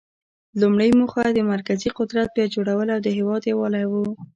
[0.61, 3.93] لومړۍ موخه د مرکزي قدرت بیا جوړول او د هیواد یووالی و.